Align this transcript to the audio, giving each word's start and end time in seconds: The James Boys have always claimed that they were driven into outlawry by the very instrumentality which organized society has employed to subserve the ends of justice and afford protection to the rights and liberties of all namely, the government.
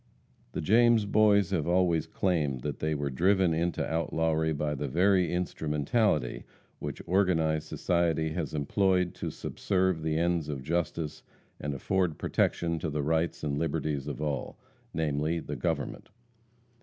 The 0.53 0.61
James 0.61 1.05
Boys 1.05 1.51
have 1.51 1.67
always 1.67 2.07
claimed 2.07 2.61
that 2.61 2.79
they 2.79 2.95
were 2.95 3.11
driven 3.11 3.53
into 3.53 3.85
outlawry 3.87 4.51
by 4.51 4.73
the 4.73 4.87
very 4.87 5.31
instrumentality 5.31 6.43
which 6.79 7.03
organized 7.05 7.67
society 7.67 8.29
has 8.31 8.55
employed 8.55 9.13
to 9.13 9.29
subserve 9.29 10.01
the 10.01 10.17
ends 10.17 10.49
of 10.49 10.63
justice 10.63 11.21
and 11.59 11.75
afford 11.75 12.17
protection 12.17 12.79
to 12.79 12.89
the 12.89 13.03
rights 13.03 13.43
and 13.43 13.59
liberties 13.59 14.07
of 14.07 14.19
all 14.23 14.57
namely, 14.91 15.39
the 15.39 15.55
government. 15.55 16.09